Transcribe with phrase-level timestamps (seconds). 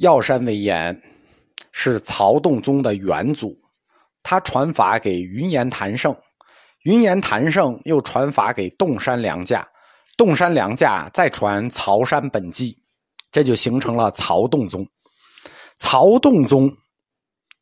[0.00, 0.98] 药山为岩
[1.72, 3.54] 是曹洞宗的元祖，
[4.22, 6.16] 他传法给云岩谭胜，
[6.84, 9.68] 云岩谭胜又传法给洞山良价，
[10.16, 12.74] 洞山良价再传曹山本纪，
[13.30, 14.86] 这就形成了曹洞宗。
[15.78, 16.74] 曹洞宗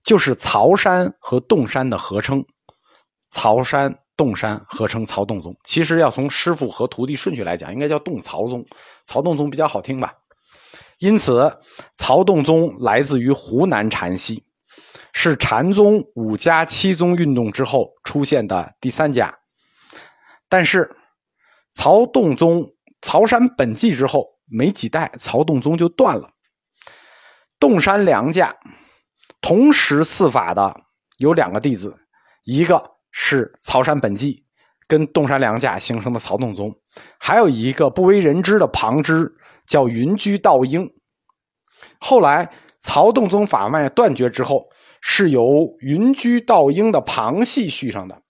[0.05, 2.45] 就是曹山和洞山的合称，
[3.31, 5.53] 曹山、洞山合称曹洞宗。
[5.65, 8.65] 其实要从师傅和徒弟顺序来讲，应该叫洞曹宗，
[9.05, 10.15] 曹洞宗比较好听吧。
[10.99, 11.57] 因此，
[11.95, 14.43] 曹洞宗来自于湖南禅系，
[15.13, 19.33] 是禅宗五家七宗运动之后出现的第三家。
[20.49, 20.91] 但是，
[21.75, 22.67] 曹洞宗
[23.01, 26.29] 曹山本纪之后没几代，曹洞宗就断了。
[27.61, 28.57] 洞山良价
[29.41, 30.81] 同时四法的
[31.19, 31.97] 有两个弟子，
[32.45, 34.45] 一个是曹山本纪，
[34.89, 36.75] 跟洞山良价形成的曹洞宗，
[37.21, 39.33] 还有一个不为人知的旁支。
[39.69, 40.91] 叫云居道英，
[42.01, 42.51] 后来
[42.81, 44.69] 曹洞宗法脉断绝之后，
[45.01, 48.23] 是由云居道英的旁系续上的。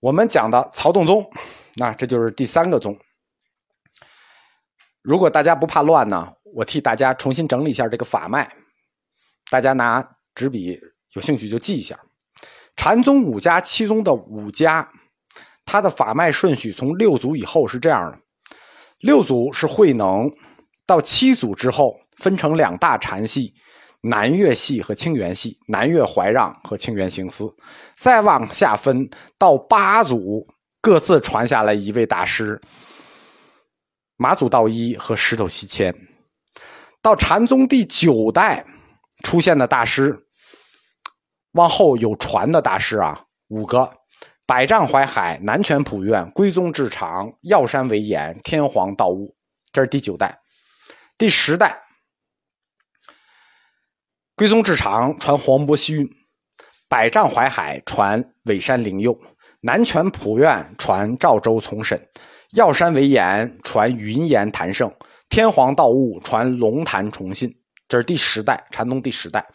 [0.00, 1.30] 我们讲的曹洞宗，
[1.76, 2.98] 那这就是第三个宗。
[5.02, 8.50] 如果大家不怕乱呢，我替大家重新整理一下这个法脉，
[9.50, 10.80] 大家拿纸笔
[11.12, 12.00] 有兴趣就记一下。
[12.76, 14.90] 禅宗五家七宗的五家，
[15.66, 18.18] 它的法脉顺序从六祖以后是这样的。
[19.00, 20.30] 六祖是慧能，
[20.86, 23.54] 到七祖之后分成两大禅系：
[24.02, 25.58] 南岳系和清源系。
[25.68, 27.50] 南岳怀让和清源行思，
[27.96, 30.46] 再往下分到八祖，
[30.82, 32.60] 各自传下来一位大师：
[34.16, 35.94] 马祖道一和石头西迁。
[37.00, 38.66] 到禅宗第九代
[39.24, 40.26] 出现的大师，
[41.52, 43.90] 往后有传的大师啊，五个。
[44.50, 49.36] 百丈怀海，南泉普愿，归宗至长，药山为岩，天皇道悟，
[49.72, 50.40] 这是第九代。
[51.16, 51.80] 第十代，
[54.34, 56.10] 归宗至长传黄渤西运，
[56.88, 59.16] 百丈怀海传尾山灵佑，
[59.60, 62.08] 南泉普愿传赵州从审，
[62.56, 64.92] 药山为岩传云岩谭胜，
[65.28, 67.56] 天皇道悟传龙潭崇信。
[67.86, 69.46] 这是第十代禅宗第十代。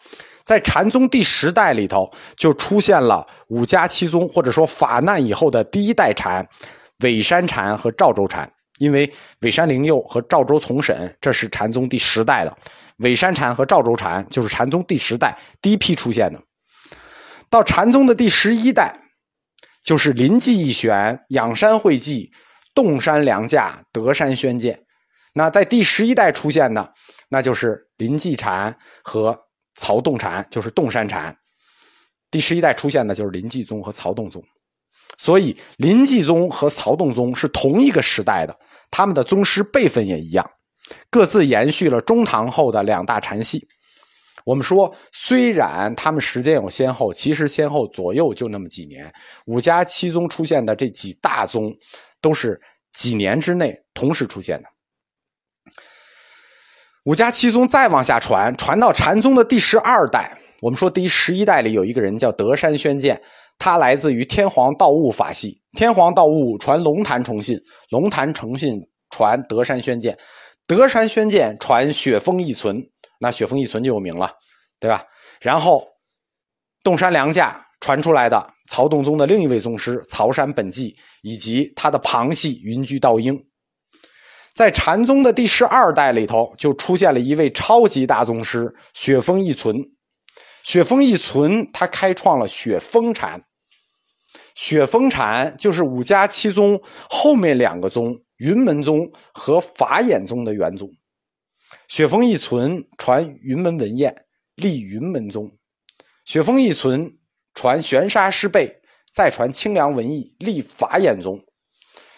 [0.46, 6.48] 在禅宗第十代里头，就出现了五家七宗，或者说法难以后的第一代禅，
[7.00, 8.50] 尾山禅和赵州禅。
[8.78, 12.52] 因为尾山灵佑和赵州从审，这是禅宗第十代的；
[12.98, 16.40] 尾山禅和赵州禅就是禅宗第十代第一批出现的。
[17.50, 18.94] 到禅宗的第十一代，
[19.82, 22.30] 就是临济一玄、仰山会济、
[22.72, 24.78] 洞山良价、德山宣鉴。
[25.32, 26.92] 那在第十一代出现的，
[27.30, 29.45] 那就是临济禅和。
[29.76, 31.36] 曹洞禅就是洞山禅，
[32.30, 34.42] 第十一代出现的就是临济宗和曹洞宗，
[35.18, 38.58] 所以临济宗和曹洞宗是同一个时代的，
[38.90, 40.44] 他们的宗师辈分也一样，
[41.10, 43.68] 各自延续了中唐后的两大禅系。
[44.44, 49.12] 我们说，虽然他们时间有先后，其实先后左右就那么几年。
[49.46, 51.74] 五家七宗出现的这几大宗，
[52.20, 52.60] 都是
[52.92, 54.68] 几年之内同时出现的。
[57.06, 60.36] 五家七宗再往下传，传到禅宗的第十二代。
[60.60, 63.20] 我们说第十一代里有一个人叫德山宣鉴，
[63.60, 65.62] 他来自于天皇道悟法系。
[65.76, 67.56] 天皇道悟传龙潭崇信，
[67.90, 68.80] 龙潭崇信
[69.10, 70.18] 传德山宣鉴，
[70.66, 72.84] 德山宣鉴传雪峰一存。
[73.20, 74.32] 那雪峰一存就有名了，
[74.80, 75.04] 对吧？
[75.40, 75.86] 然后
[76.82, 83.40] 洞山良价传出来的曹洞宗的另一位宗师曹山本纪，以及他的旁系云居道英。
[84.56, 89.76] 在禅宗的第十二代里头，就出现了一位超级大宗师雪峰一存。
[90.64, 93.44] 雪峰一存，他开创了雪峰禅。
[94.54, 96.80] 雪峰禅就是五家七宗
[97.10, 100.90] 后面两个宗云门宗和法眼宗的元祖。
[101.86, 104.24] 雪峰一存传云门文彦，
[104.54, 105.50] 立云门宗；
[106.24, 107.18] 雪峰一存
[107.52, 108.80] 传玄沙师辈，
[109.12, 111.44] 再传清凉文艺，立法眼宗。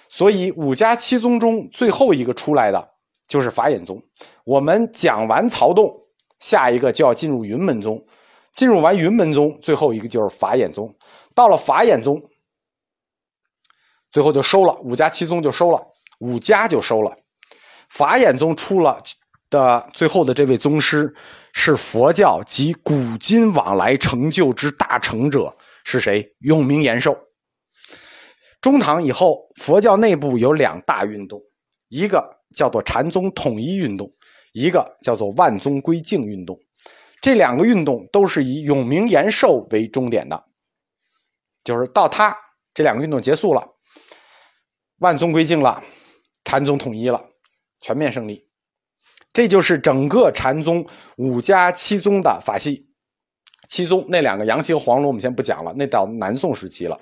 [0.08, 2.88] 所以五家七宗中最后一个出来的
[3.26, 4.02] 就是法眼宗。
[4.44, 5.94] 我们讲完曹洞，
[6.40, 8.06] 下一个就要进入云门宗。
[8.50, 10.96] 进入完云门宗，最后一个就是法眼宗。
[11.34, 12.20] 到了法眼宗，
[14.10, 15.80] 最后就收了五家七宗就收了，
[16.18, 17.14] 五家就收了。
[17.88, 18.98] 法眼宗出了
[19.50, 21.14] 的最后的这位宗师
[21.52, 25.54] 是佛教及古今往来成就之大成者
[25.84, 26.34] 是谁？
[26.40, 27.16] 永明延寿。
[28.60, 31.40] 中唐以后，佛教内部有两大运动，
[31.88, 34.12] 一个叫做禅宗统一运动，
[34.52, 36.58] 一个叫做万宗归净运动。
[37.20, 40.44] 这两个运动都是以永明延寿为终点的，
[41.64, 42.36] 就是到他
[42.74, 43.64] 这两个运动结束了，
[44.98, 45.82] 万宗归净了，
[46.44, 47.20] 禅宗统一了，
[47.80, 48.48] 全面胜利。
[49.32, 50.84] 这就是整个禅宗
[51.16, 52.88] 五家七宗的法系。
[53.68, 57.00] 七宗那两个杨岐和黄龙，我们先不讲了，那到南宋时期了。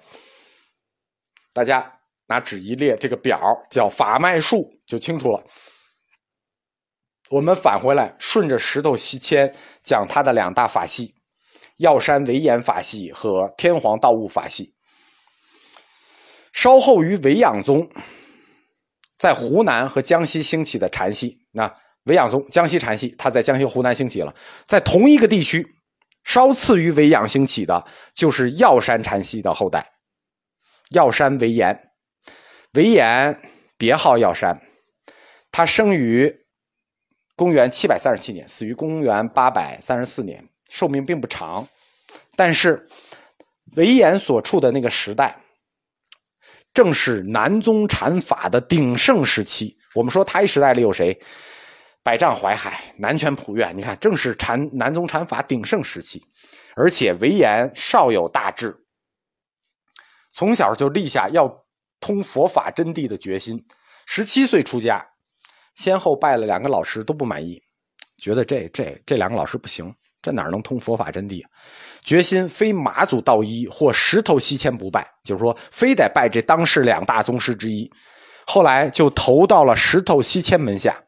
[1.56, 1.90] 大家
[2.26, 5.42] 拿纸一列，这个表叫法脉术，就清楚了。
[7.30, 9.50] 我们返回来，顺着石头西迁
[9.82, 11.14] 讲他的两大法系：
[11.78, 14.74] 药山惟严法系和天皇道悟法系。
[16.52, 17.88] 稍后于维养宗，
[19.16, 21.38] 在湖南和江西兴起的禅系。
[21.52, 21.74] 那
[22.04, 24.34] 维养宗江西禅系，他在江西、湖南兴起了，
[24.66, 25.66] 在同一个地区。
[26.22, 27.82] 稍次于维养兴起的，
[28.12, 29.88] 就是药山禅系的后代，
[30.90, 31.90] 药山惟严。
[32.72, 33.40] 惟严
[33.78, 34.60] 别号药山，
[35.50, 36.34] 他生于
[37.34, 41.66] 公元七百三十七年，死于公元八百三十四年，寿命并不长。
[42.36, 42.86] 但是
[43.76, 45.38] 惟严所处的那个时代，
[46.74, 49.76] 正是南宗禅法的鼎盛时期。
[49.94, 51.18] 我们说他一时代里有谁？
[52.02, 56.22] 百丈怀海，南拳普愿，你看，正是禅南宗禅法鼎盛时期，
[56.76, 58.76] 而且唯严少有大志，
[60.36, 61.50] 从小就立下要
[61.98, 63.58] 通佛法真谛的决心。
[64.04, 65.02] 十七岁出家，
[65.74, 67.58] 先后拜了两个老师，都不满意，
[68.22, 69.90] 觉得这这这两个老师不行，
[70.20, 71.42] 这哪能通佛法真谛？
[72.04, 77.90] 决心非马祖道一或石头西迁不拜，就是说，非得拜这当世两大宗师之一。
[78.46, 81.02] 后来就投到了石头西迁门下。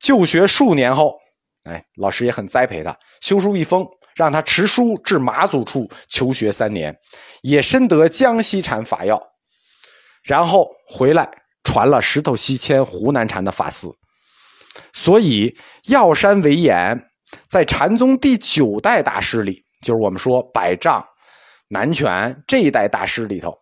[0.00, 1.18] 就学数年后，
[1.64, 3.86] 哎，老师也很栽培他，修书一封，
[4.18, 6.92] 让他持书至马祖处求学三年，
[7.42, 9.16] 也深得江西禅法要，
[10.24, 11.30] 然后回来
[11.62, 13.88] 传了石头西迁湖南禅的法思。
[14.92, 17.00] 所以药山惟严
[17.46, 21.06] 在禅宗第九代大师里，就是我们说百丈、
[21.68, 23.56] 南拳这一代大师里头，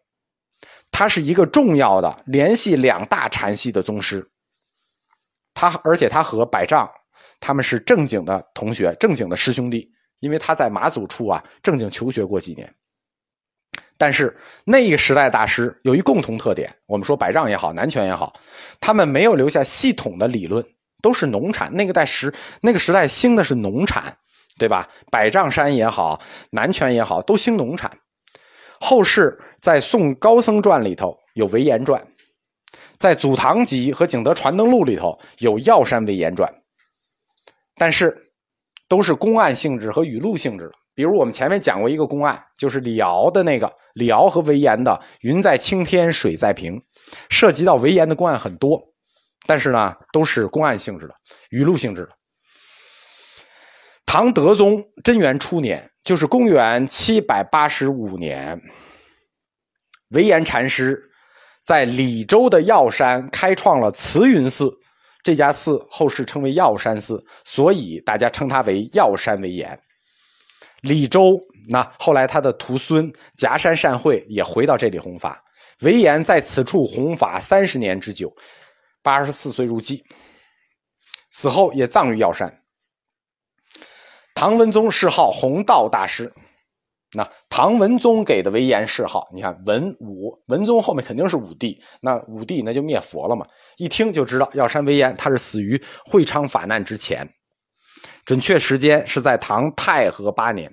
[0.90, 4.26] 他是一个重要的联系两大禅系的宗师。
[5.52, 6.90] 他而且他和百丈
[7.40, 9.90] 他们是正经的同学，正经的师兄弟，
[10.20, 12.72] 因为他在马祖处啊正经求学过几年。
[13.98, 18.34] 但是那个时代大师有一共同特点，我们说百丈也好，南拳也好，
[18.78, 20.62] 他们没有留下系统的理论，
[21.02, 21.72] 都是农产。
[21.74, 24.14] 那个代时那个时代兴的是农产，
[24.58, 24.86] 对吧？
[25.10, 26.20] 百丈山也好，
[26.50, 27.90] 南拳也好，都兴农产。
[28.78, 32.02] 后世在《宋高僧传》里头有《唯言传》。
[32.98, 36.52] 在《祖堂集》和《景德传灯录》里头有药山惟严传，
[37.76, 38.25] 但是
[38.88, 40.72] 都是公案性质和语录性质的。
[40.94, 46.80] 比如我们前面讲过一个公案，就是李敖的那个李敖和惟严的“云在青天水在平”，
[47.28, 48.80] 涉及到惟严的公案很多，
[49.46, 51.14] 但是呢都是公案性质的、
[51.50, 52.08] 语录性质的。
[54.06, 58.60] 唐德宗贞元初年，就是公元七百八十五年，
[60.10, 61.02] 惟严禅师。
[61.64, 64.72] 在李州的药山开创了慈云寺，
[65.26, 69.76] 这家寺后世称为药山寺，所以大家称它为药山惟严。
[70.82, 71.37] 李州
[71.69, 75.43] 那后来他的徒孙夹山善会也回到这里弘法，
[75.81, 78.32] 惟严在此处弘法三十年之久，
[79.02, 80.00] 八十四岁入寂，
[81.32, 82.62] 死后也葬于药山。
[84.32, 86.32] 唐文宗谥号弘道大师。
[87.12, 93.46] 那唐文宗给的唯严谥号，你看文武文宗后面肯定是武帝，那武帝那就灭佛了嘛。
[93.76, 97.26] 一听就知道药山唯严他是死于会昌法难之前，
[98.24, 100.70] 准确时间是在唐太和八年。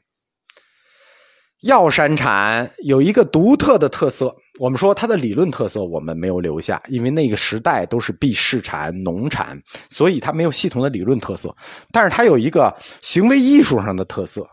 [1.61, 9.57] 药山禅有一个独特的特色，我们说它的理论特色我们没有留下，因为那个时代都是避世禅、农禅，
[9.89, 11.55] 所以它没有系统的理论特色。
[11.91, 14.45] 但是它有一个行为艺术上的特色。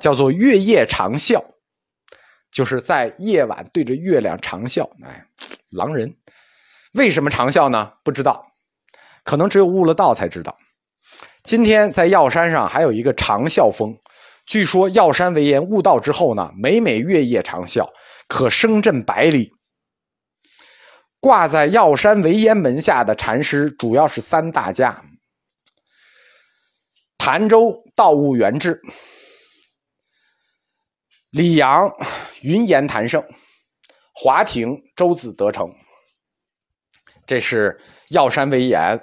[0.00, 1.44] 叫做月夜长啸，
[2.50, 4.88] 就是在夜晚对着月亮长啸。
[5.04, 5.26] 哎，
[5.70, 6.16] 狼人
[6.92, 7.92] 为什么长啸呢？
[8.02, 8.50] 不知道，
[9.24, 10.56] 可能只有悟了道才知道。
[11.42, 13.96] 今天在药山上还有一个长啸峰，
[14.46, 17.88] 据说药山为岩悟道之后呢，每每月夜长啸，
[18.28, 19.52] 可声震百里。
[21.20, 25.04] 挂在药山为烟门下的禅师主要是三大家：
[27.18, 28.80] 潭州道悟元智。
[31.38, 31.88] 李阳、
[32.42, 33.24] 云岩、谭胜、
[34.12, 35.72] 华亭、周子德成，
[37.28, 39.00] 这是药山惟严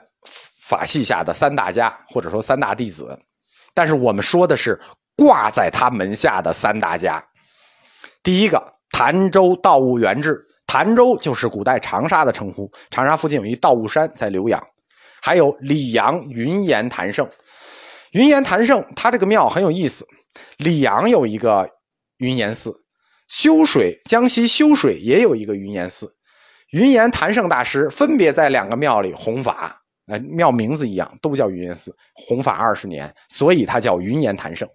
[0.60, 3.18] 法系下的三大家，或者说三大弟子。
[3.74, 4.77] 但是我们说的是
[5.15, 7.25] 挂在他门下的三大家。
[8.22, 14.62] 第一个，潭州道悟元智，潭州就是古代长沙的称呼，长沙附近有一道悟山在浏阳。
[15.22, 17.25] 还有李阳、云岩、谭胜，
[18.12, 20.06] 云岩、谭胜，他这个庙很有意思。
[20.58, 21.65] 李阳有一个。
[22.18, 22.74] 云岩寺，
[23.28, 26.14] 修水江西修水也有一个云岩寺，
[26.72, 31.96] 云岩谭胜大师分别在两个庙里弘法，呃，庙名字一样，都叫云岩寺。
[32.14, 34.68] 弘法二十年，所以它叫云岩坛圣。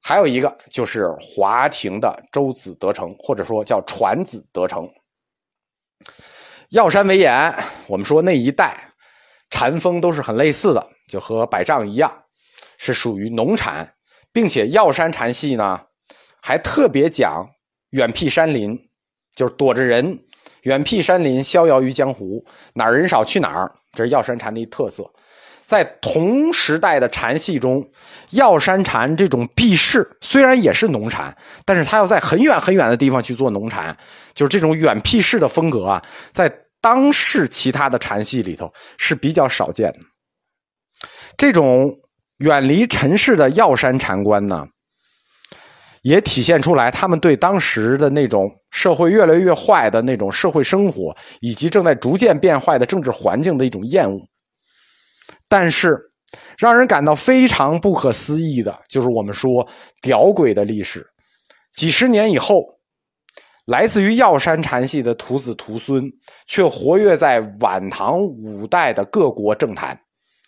[0.00, 4.88] 还有一个就是华亭的周子德成，或者说叫传子德成。
[6.70, 7.54] 药山为岩，
[7.86, 8.76] 我们说那一带
[9.50, 12.10] 禅风都是很类似的，就和百丈一样，
[12.78, 13.90] 是属于农禅，
[14.32, 15.80] 并且药山禅系呢
[16.48, 17.46] 还特别讲
[17.90, 18.74] 远僻山林，
[19.34, 20.18] 就是躲着人，
[20.62, 25.04] 远僻山林，逍遥于江湖，哪儿人少去哪儿，这是药山禅的一特色。
[25.66, 27.86] 在同时代的禅系中，
[28.30, 31.36] 药山禅这种避世虽然也是农禅，
[31.66, 33.94] 但是他要在很远很远的地方去做农禅，
[34.32, 36.02] 就是这种远僻世的风格啊，
[36.32, 36.50] 在
[36.80, 39.98] 当世其他的禅系里头是比较少见的。
[41.36, 41.98] 这种
[42.38, 44.66] 远离尘世的药山禅观呢，
[46.02, 54.18] 也体现出来他们对当时的那种社会越来越坏的那种社会生活，以及正在逐渐变坏的政治环境的一种厌恶。
[55.48, 55.98] 但是，
[56.58, 59.66] 让人感到非常不可思议的，就是我们说
[60.02, 61.06] 屌鬼的历史。
[61.74, 62.56] 几十年以后，
[63.66, 66.04] 来自于药山禅系的徒子徒孙，
[66.46, 69.98] 却活跃在晚唐五代的各国政坛，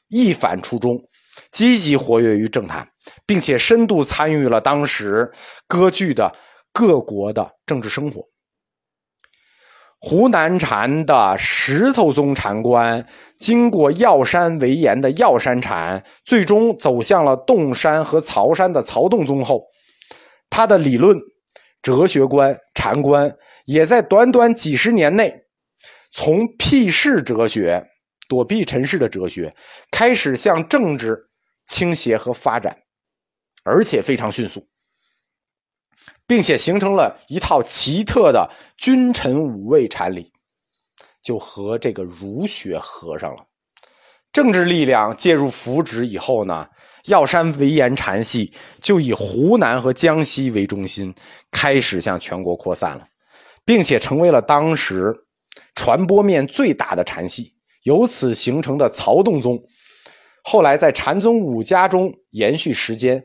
[0.09, 0.91] 一反初衷，
[1.51, 2.89] 积极活跃于政坛，
[3.27, 5.31] 并且深度参与了当时
[5.67, 6.33] 割据的
[6.73, 8.23] 各国的政治生活。
[10.03, 13.07] 湖南禅的石头宗禅观，
[13.39, 19.67] 经过药山为岩的药山禅，最终走向了洞山和曹山的曹洞宗后，
[20.49, 21.19] 他的理论、
[21.83, 25.35] 哲学观、禅观，也在短短几十年内，
[26.13, 27.87] 从辟世哲学、
[28.27, 29.55] 躲避尘世的哲学，
[29.91, 31.29] 开始向政治
[31.71, 32.77] 倾斜和发展，
[33.63, 34.67] 而且非常迅速。
[36.27, 40.33] 并且形成了一套奇特的君臣五位禅理，
[41.23, 43.47] 就和这个儒学合上了。
[44.33, 46.69] 政治力量介入扶植以后呢，
[47.07, 51.13] 药山为岩禅系就以湖南和江西为中心，
[51.51, 53.07] 开始向全国扩散了，
[53.65, 55.13] 并且成为了当时
[55.75, 57.55] 传播面最大的禅系。
[57.83, 59.59] 由此形成的曹洞宗，
[60.45, 63.23] 后来在禅宗五家中延续时间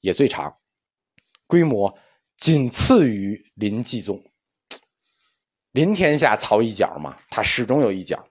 [0.00, 0.54] 也最长，
[1.46, 1.92] 规模。
[2.36, 4.22] 仅次于临济宗，
[5.72, 8.22] 临天下曹一角嘛，他始终有一角。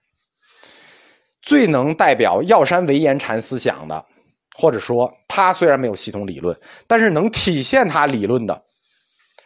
[1.41, 4.05] 最能代表药山为岩禅思想的，
[4.55, 8.63] 或者说他虽然没有系统理论，但是能体现他理论的，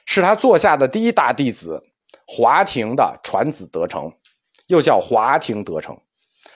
[0.03, 1.81] 是他座下的第一大弟子
[2.27, 4.11] 华亭的传子德成，
[4.67, 5.97] 又叫华亭德成。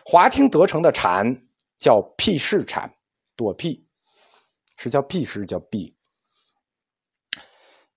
[0.04, 1.26] 华亭德成的禅
[1.84, 2.90] 叫辟世禅，
[3.36, 3.86] 躲避
[4.78, 5.94] 是叫避世，叫避。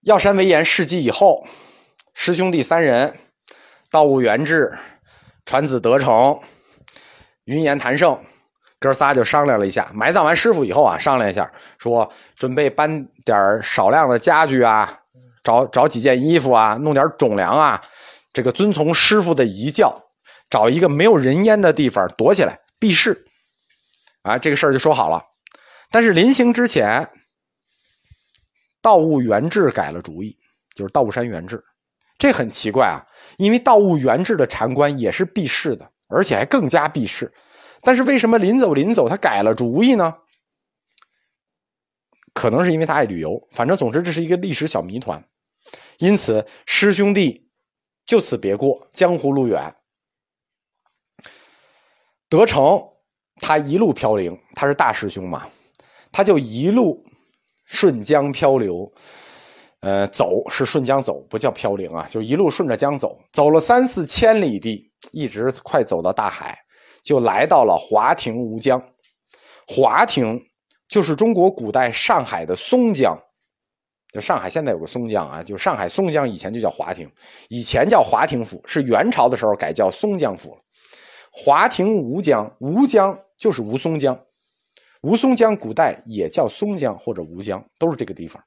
[0.01, 1.47] 药山为岩事迹以后，
[2.13, 3.17] 师兄弟三人，
[3.89, 4.77] 道悟元智、
[5.45, 6.41] 传子德成、
[7.45, 8.21] 云岩谭胜，
[8.81, 9.89] 哥仨就商量了一下。
[9.95, 15.01] 埋葬完师傅以后啊，商量一下，说准备搬点少量的家具啊，
[15.45, 17.81] 找找几件衣服啊，弄点种粮啊，
[18.33, 20.11] 这个遵从师傅的遗教，
[20.51, 23.23] 找一个没有人烟的地方躲起来避世。
[24.27, 25.23] 啊，这个事儿就说好了。
[25.91, 27.09] 但是临行之前。
[28.83, 30.39] 道悟元智改了主意，
[30.77, 31.61] 就是道悟山元智，
[32.19, 33.03] 这很奇怪啊，
[33.37, 37.33] 因为道悟元智的禅观也是避世的，而且还更加避世，
[37.81, 40.15] 但是为什么临走临走他改了主意呢？
[42.33, 45.21] 可能是因为他爱旅游，反正总之这是一个历史小谜团，
[45.99, 47.51] 因此师兄弟
[48.05, 49.75] 就此别过，江湖路远。
[52.29, 52.81] 德成
[53.41, 55.47] 他一路飘零，他是大师兄嘛，
[56.11, 57.05] 他就一路。
[57.69, 58.89] 顺江漂流，
[59.81, 66.57] 呃，走是顺江走，不叫飘零啊，就一路顺着江走，走了三四千里地，一直快走到大海，
[67.03, 68.81] 就来到了华亭吴江。
[69.67, 70.41] 华亭
[70.89, 73.19] 就是中国古代上海的松江，
[74.13, 77.11] 就上海现在有个松江啊，就上海松江以前就叫华亭，
[77.49, 80.61] 以前叫华亭府，是元朝的时候改叫松江府了。
[81.33, 84.19] 华亭吴江，吴江就是吴淞江。
[85.03, 88.43] 吴淞江古代也叫松江或者吴江，都是这个地方。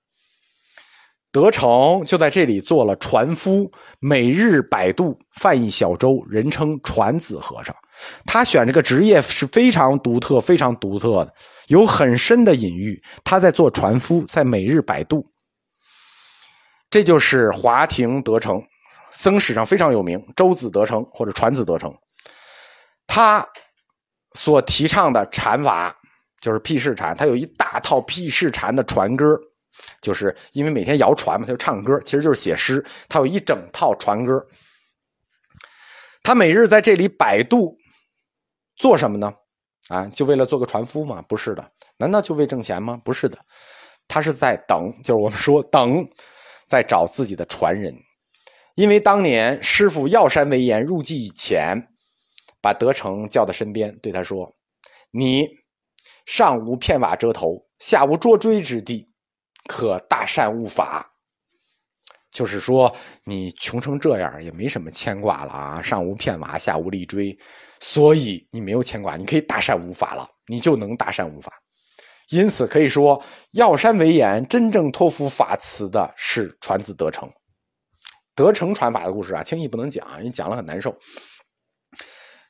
[1.32, 7.76] 德成就在这里做了船夫，每日摆渡泛一小舟，人称船子和尚。
[8.26, 11.34] 他选这个职业是非常独特、非常独特的，
[11.68, 13.00] 有很深的隐喻。
[13.24, 15.24] 他在做船夫，在每日摆渡。
[16.90, 18.60] 这就是华亭德成，
[19.12, 21.96] 僧史上非常有名，舟子德成或者船子德成。
[23.06, 23.48] 他
[24.34, 25.96] 所提倡的禅法。
[26.42, 29.38] 就是辟世禅，他有一大套辟世禅的传歌，
[30.02, 32.82] 就是因为每天摇船嘛，他就唱歌，其实就是写诗。
[33.10, 34.42] 他有一整套传歌，
[36.24, 37.78] 他每日在这里摆渡，
[38.78, 39.34] 做什么呢？
[39.90, 41.22] 啊，就为了做个船夫吗？
[41.28, 41.72] 不是的。
[41.98, 42.98] 难道就为挣钱吗？
[43.04, 43.38] 不是的。
[44.08, 46.08] 他是在等，就是我们说等，
[46.68, 47.94] 在找自己的传人。
[48.76, 51.86] 因为当年师傅药山为岩入寂以前，
[52.62, 54.56] 把德成叫到身边，对他说
[55.12, 55.48] ：“你
[56.26, 59.10] 上无片瓦遮头，下无捉锥之地，
[59.68, 61.06] 可大善务法。”
[62.32, 65.82] 就是说，你穷成这样，也没什么牵挂了啊！
[65.82, 67.36] 上无片瓦，下无立锥，
[67.80, 71.52] 所以你没有牵挂，你可以大善无法了，你就能大善无法。
[72.30, 73.20] 因此可以说，
[73.54, 77.28] 药山为言真正托付法慈的是传子德成。
[78.36, 80.96] 德成传法的故事啊，轻易不能讲，因为讲了很难受。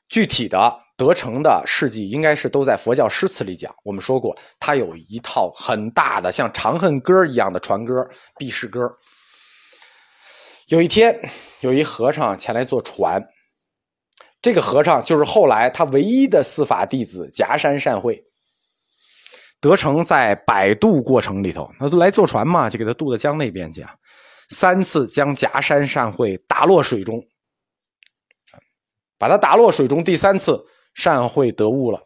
[0.09, 3.73] 具体的德成的事迹，应该是都在佛教诗词里讲。
[3.83, 8.01] 我们说过，他有一套很大的像《长恨歌》一样的传歌
[8.37, 8.81] 《避世歌》。
[10.67, 11.17] 有一天，
[11.61, 13.23] 有一和尚前来坐船。
[14.41, 18.23] 这个和尚就是后来他唯一的司法弟子夹山善会。
[19.61, 23.93] 德成在摆渡过程里头，那都来坐船嘛，就给他渡到江那边去啊。
[24.49, 27.21] 三次将夹山善会打落水中，
[29.19, 30.03] 把他打落水中。
[30.03, 32.01] 第三次，善会得悟了，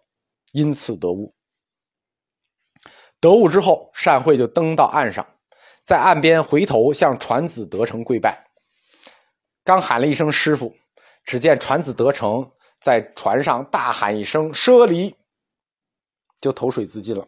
[0.52, 1.34] 因此得悟。
[3.22, 5.26] 得悟之后，善会就登到岸上，
[5.86, 8.46] 在岸边回头向传子德成跪拜。
[9.64, 10.76] 刚喊了一声“师傅”，
[11.24, 12.52] 只见传子德成
[12.82, 15.16] 在船上大喊一声“舍离”，
[16.42, 17.26] 就投水自尽了。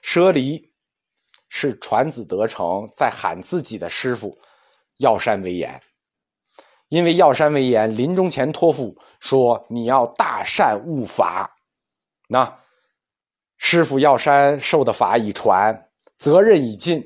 [0.00, 0.72] 舍离
[1.50, 4.40] 是传子德成在喊自己的师傅
[4.96, 5.78] 药山为言，
[6.92, 11.50] 因为药山为言临终前托付说：“你要大善悟法。”
[12.28, 12.58] 那
[13.56, 17.02] 师傅药山受的法已传，责任已尽，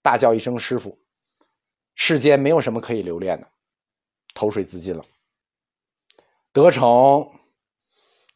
[0.00, 0.98] 大叫一声“师傅”。
[1.94, 3.46] 世间没有什么可以留恋的，
[4.32, 5.04] 投水自尽了。
[6.50, 7.30] 德成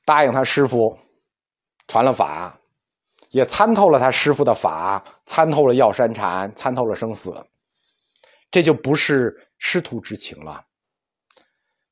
[0.05, 0.95] 答应他师傅，
[1.89, 2.55] 传了法，
[3.31, 7.33] 也参透了他师傅的法，参透了药山禅，参透了生死，
[8.51, 10.65] 这就不是师徒之情了，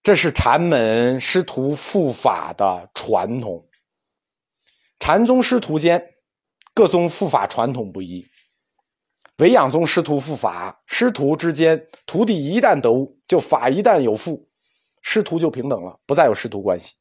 [0.03, 3.65] 这是禅门师徒护法的传统。
[4.99, 6.03] 禅宗师徒间，
[6.75, 8.27] 各宗护法传统不一。
[9.37, 14.49] 唯养宗师徒护法，师徒之间，徒弟一旦得悟，就法一旦有附，
[15.01, 16.97] 师徒就平等了，不再有师徒关系。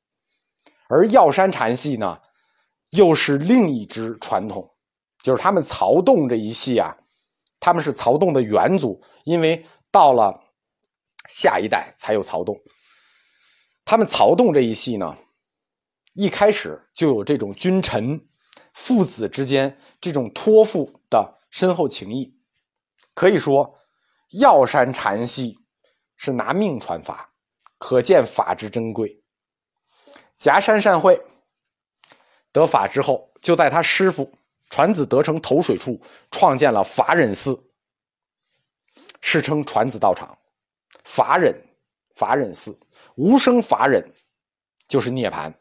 [0.88, 2.20] 而药山禅系呢，
[2.92, 4.72] 又是另一支传统，
[5.24, 6.96] 就是他们曹洞这一系啊，
[7.60, 10.40] 他们是曹洞的元祖，因为到了
[11.30, 12.58] 下一代才有曹洞。
[13.86, 15.18] 他们曹洞这一系呢，
[16.14, 18.28] 一开始就有这种君臣
[18.74, 21.36] 父子之间这种托付的。
[21.50, 22.38] 深厚情谊，
[23.16, 23.80] 可以说
[24.32, 25.58] 药山禅系
[26.18, 27.34] 是拿命传法，
[27.78, 29.24] 可见法之珍贵。
[30.36, 31.20] 夹山善会
[32.52, 34.30] 得法之后，就在他师傅
[34.70, 36.02] 传子得成投水处
[36.32, 37.58] 创建了法忍寺，
[39.22, 40.38] 世称传子道场。
[41.04, 41.56] 法忍，
[42.14, 42.78] 法忍寺，
[43.16, 44.14] 无生法忍
[44.88, 45.54] 就是涅槃。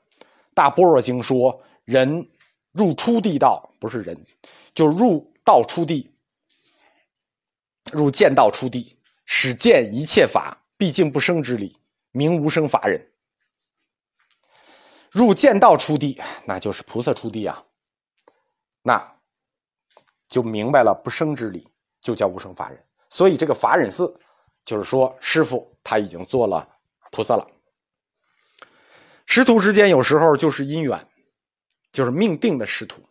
[0.54, 2.28] 大般若经说，人
[2.72, 4.26] 入初地道，不是人，
[4.74, 5.32] 就入。
[5.46, 6.12] 道出地，
[7.92, 11.78] 入见道出地，使见一切法毕竟不生之理，
[12.10, 13.00] 名无生法忍。
[15.12, 17.64] 入见道出地，那就是菩萨出地啊，
[18.86, 19.16] 那
[20.28, 21.68] 就明白了不生之理，
[22.00, 22.80] 就叫无生法忍。
[23.10, 24.16] 所以这个法忍寺，
[24.64, 26.68] 就是说师傅他已经做了
[27.10, 27.44] 菩萨了。
[29.26, 31.04] 师徒之间有时候就是因缘，
[31.90, 33.02] 就是命定的师徒。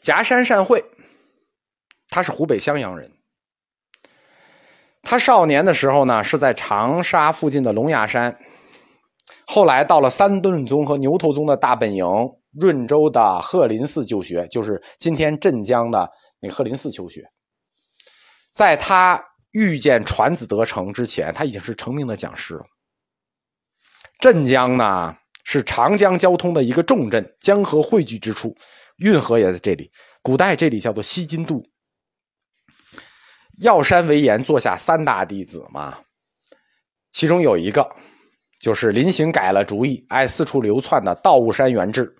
[0.00, 0.82] 夹山善会，
[2.08, 3.12] 他是湖北襄阳人。
[5.02, 8.38] 他少年的时候呢，是在长沙附近的龙牙山，
[9.46, 12.06] 后来到了三顿宗和牛头宗的大本营
[12.52, 16.10] 润州的鹤林寺就学，就是今天镇江的
[16.40, 17.24] 那鹤林寺求学。
[18.52, 22.64] 在他遇见传子德成之前，他已经是成名的讲师了。
[24.18, 28.54] 镇江呢，是长江交通的一个重镇，江河汇聚之处。
[28.96, 31.64] 运河也在这里，古代这里叫做西津渡。
[33.62, 35.98] 药山为岩坐下三大弟子嘛，
[37.10, 37.90] 其中有一个
[38.60, 42.14] 就是临行改了主意，爱四处流窜的道悟山元志。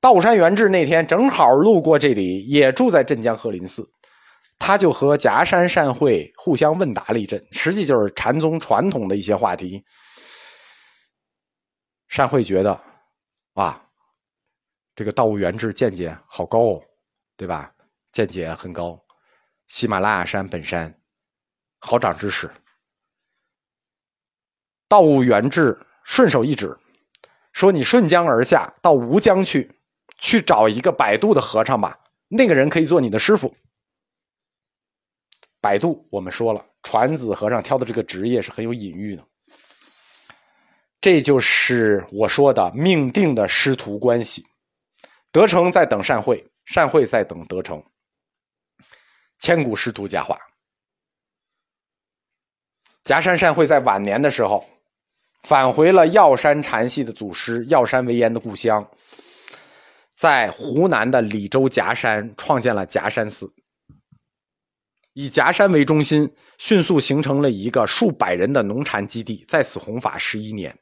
[0.00, 3.88] 道山元志那天正好路过这里，也住在镇江鹤林寺，
[4.58, 9.84] 他就和夹山善会互相问答了一阵，实际就是禅宗传统的一些话题。
[12.08, 12.80] 善会觉得，
[13.54, 13.86] 啊。
[14.96, 16.82] 这个道悟元智见解好高哦，
[17.36, 17.72] 对吧？
[18.12, 19.02] 见解很高，
[19.66, 20.94] 喜马拉雅山本山
[21.78, 22.50] 好长知识。
[24.88, 26.76] 道悟元智顺手一指，
[27.52, 29.70] 说：“你顺江而下，到吴江去，
[30.20, 31.98] 去找一个摆渡的和尚吧。
[32.28, 33.52] 那个人可以做你的师傅。”
[35.60, 39.26] 摆渡，我们说了，传子和尚挑的这个职业是很有隐喻的。
[41.00, 44.46] 这就是我说的命定的师徒关系。
[45.32, 47.82] 德成在等善慧，善慧在等德成。
[49.38, 50.38] 千古师徒佳话。
[53.04, 54.68] 夹山善慧在晚年的时候，
[55.42, 58.86] 返回了药山禅系的祖师药山为岩的故乡，
[60.20, 63.50] 在湖南的澧州夹山创建了夹山寺，
[65.14, 70.78] 以夹山为中心，迅速形成了一个数百人的农禅基地，在此弘法十一年。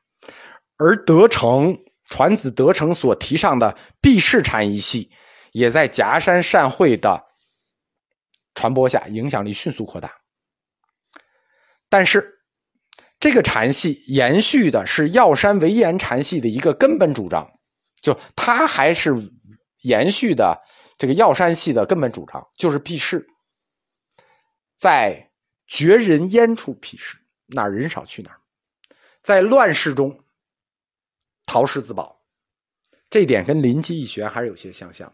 [0.76, 5.12] 而德成传子德成所提倡的避世禅一系，
[5.52, 7.22] 也在夹山善会的
[8.56, 10.16] 传播下，影响力迅速扩大。
[11.88, 12.40] 但是，
[13.20, 17.48] 这个禅系延续的是药山唯岩禅系的一个根本主张，
[18.00, 19.14] 就他还是
[19.82, 20.60] 延续的
[20.96, 23.26] 这个药山系的根本主张，就是避世，
[24.76, 25.30] 在
[25.66, 28.40] 绝人烟处避世，哪人少去哪儿，
[29.22, 30.24] 在乱世中。
[31.50, 32.20] 逃世自保，
[33.08, 35.10] 这点跟临机一学还是有些相像。